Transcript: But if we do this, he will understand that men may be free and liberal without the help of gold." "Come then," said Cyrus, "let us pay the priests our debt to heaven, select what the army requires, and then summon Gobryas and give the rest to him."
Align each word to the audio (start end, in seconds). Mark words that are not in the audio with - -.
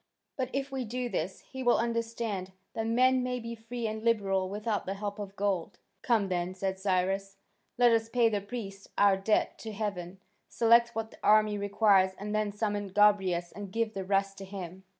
But 0.35 0.49
if 0.51 0.71
we 0.71 0.83
do 0.83 1.09
this, 1.09 1.41
he 1.41 1.61
will 1.61 1.77
understand 1.77 2.53
that 2.73 2.87
men 2.87 3.21
may 3.21 3.39
be 3.39 3.53
free 3.53 3.85
and 3.85 4.01
liberal 4.01 4.49
without 4.49 4.87
the 4.87 4.95
help 4.95 5.19
of 5.19 5.35
gold." 5.35 5.77
"Come 6.01 6.27
then," 6.27 6.55
said 6.55 6.79
Cyrus, 6.79 7.37
"let 7.77 7.91
us 7.91 8.09
pay 8.09 8.27
the 8.27 8.41
priests 8.41 8.87
our 8.97 9.15
debt 9.15 9.59
to 9.59 9.71
heaven, 9.71 10.19
select 10.49 10.95
what 10.95 11.11
the 11.11 11.19
army 11.21 11.55
requires, 11.55 12.15
and 12.17 12.33
then 12.33 12.51
summon 12.51 12.87
Gobryas 12.87 13.51
and 13.51 13.71
give 13.71 13.93
the 13.93 14.03
rest 14.03 14.39
to 14.39 14.45
him." 14.45 14.85